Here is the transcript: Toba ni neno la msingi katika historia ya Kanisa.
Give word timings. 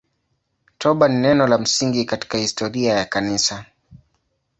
Toba 0.77 1.07
ni 1.07 1.15
neno 1.17 1.47
la 1.47 1.57
msingi 1.57 2.05
katika 2.05 2.37
historia 2.37 2.93
ya 2.93 3.05
Kanisa. 3.05 3.65